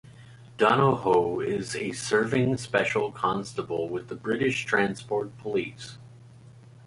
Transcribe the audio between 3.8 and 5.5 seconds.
with the British Transport